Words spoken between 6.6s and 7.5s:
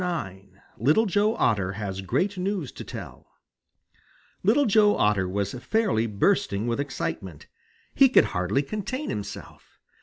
with excitement.